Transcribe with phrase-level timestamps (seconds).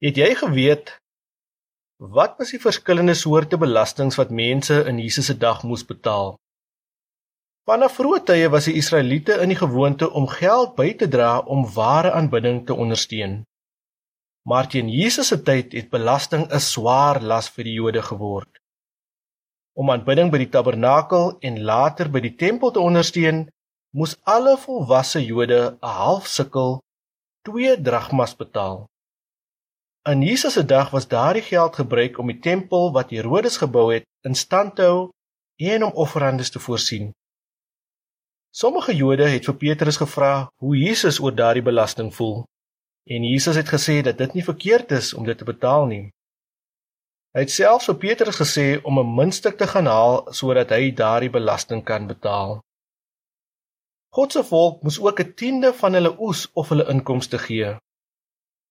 [0.00, 0.94] Het jy geweet
[2.00, 6.38] wat was die verskillende soorte belastings wat mense in Jesus se dag moes betaal?
[7.68, 11.66] Vanaf vroeë tye was die Israeliete in die gewoonte om geld by te dra om
[11.74, 13.42] ware aanbidding te ondersteun.
[14.48, 18.48] Maar teen Jesus se tyd het belasting 'n swaar las vir die Jode geword.
[19.76, 23.50] Om aanbidding by die tabernakel en later by die tempel te ondersteun,
[23.92, 26.80] moes alle volwasse Jode 'n half sikkel,
[27.44, 28.89] 2 dragmas betaal.
[30.08, 34.06] In Jesus se dag was daardie geld gebruik om die tempel wat Herodes gebou het
[34.24, 35.10] in stand te hou
[35.56, 37.10] en om offerandes te voorsien.
[38.50, 42.46] Sommige Jode het vir Petrus gevra hoe Jesus oor daardie belasting voel.
[43.04, 46.08] En Jesus het gesê dat dit nie verkeerd is om dit te betaal nie.
[47.36, 51.30] Hy het selfs vir Petrus gesê om 'n muntstuk te gaan haal sodat hy daardie
[51.30, 52.60] belasting kan betaal.
[54.16, 57.76] God se volk moes ook 'n tiende van hulle oes of hulle inkomste gee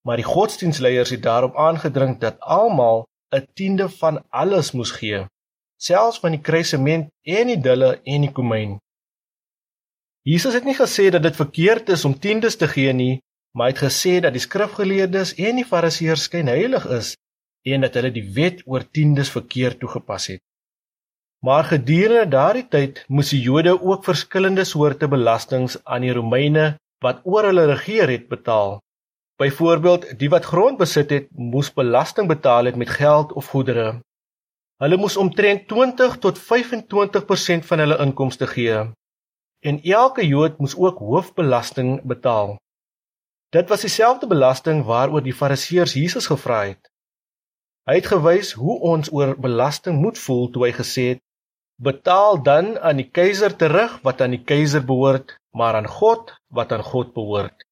[0.05, 5.25] maar die godsdienstleiers het daarop aangedring dat almal 'n tiende van alles moes gee,
[5.78, 8.77] selfs van die kruisement en die dulle en die komyn.
[10.22, 13.22] Jesus het nie gesê dat dit verkeerd is om tiendes te gee nie,
[13.55, 17.16] maar het gesê dat die skrifgeleerdes en die fariseërs skyn heilig is
[17.67, 20.42] en dat hulle die wet oor tiendes verkeerd toegepas het.
[21.45, 26.66] Maar gedurende daardie tyd moes die Jode ook verskillende soorte belastings aan die Romeine
[27.03, 28.80] wat oor hulle regeer het betaal.
[29.40, 34.02] Byvoorbeeld, die wat grond besit het, moes belasting betaal het met geld of goedere.
[34.84, 38.82] Hulle moes omtrent 20 tot 25% van hulle inkomste gee.
[39.64, 42.58] En elke Jood moes ook hoofbelasting betaal.
[43.56, 46.92] Dit was dieselfde belasting waaroor die Fariseërs Jesus gevra het.
[47.88, 51.23] Hy het gewys hoe ons oor belasting moet voel toe hy gesê het:
[51.80, 56.72] "Betaal dan aan die keiser terug wat aan die keiser behoort, maar aan God wat
[56.76, 57.69] aan God behoort."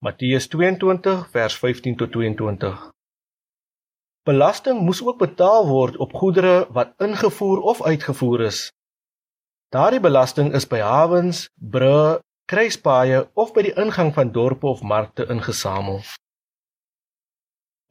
[0.00, 2.76] Matteus 22 vers 15 tot 22.
[4.24, 8.60] Belasting moes ook betaal word op goedere wat ingevoer of uitgevoer is.
[9.68, 11.42] Daardie belasting is by hawens,
[11.74, 12.16] brûe,
[12.48, 16.00] kruispaaie of by die ingang van dorpe of markte ingesamel.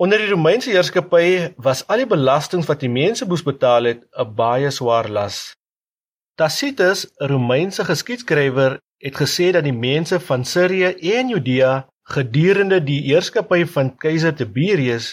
[0.01, 4.33] Onder die Romeinse heerskappy was al die belastings wat die mense moes betaal het 'n
[4.33, 5.53] baie swaar las.
[6.41, 13.01] Tacitus, 'n Romeinse geskiedskrywer, het gesê dat die mense van Sirië en Judea gedurende die
[13.05, 15.11] heerskappy van keiser Tiberius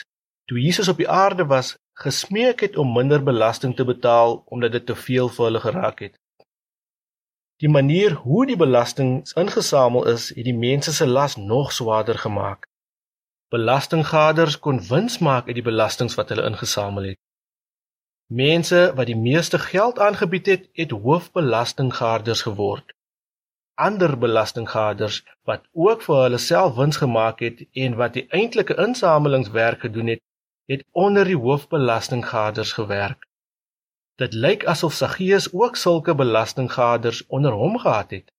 [0.48, 4.86] toe Jesus op die aarde was gesmeek het om minder belasting te betaal omdat dit
[4.86, 6.14] te veel vir hulle geraak het.
[7.60, 9.12] Die manier hoe die belasting
[9.42, 12.66] ingesamel is, het die mense se las nog swaarder gemaak.
[13.52, 17.20] Belastinggaders kon wins maak uit die belastings wat hulle ingesamel het.
[18.32, 22.95] Mense wat die meeste geld aangebied het, het hoofbelastinggarders geword
[23.76, 29.80] ander belastinggaders wat ook vir hulle self wins gemaak het en wat die eintlike insamelingswerk
[29.86, 30.22] gedoen het,
[30.72, 33.26] het onder die hoofbelastinggaders gewerk.
[34.16, 38.32] Dit lyk asof Saggeus ook sulke belastinggaders onder hom gehad het.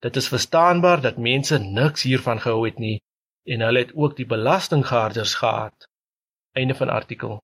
[0.00, 3.02] Dit is verstaanbaar dat mense niks hiervan gehou het nie
[3.44, 5.88] en hulle het ook die belastinggaders gehad.
[6.52, 7.42] Einde van artikel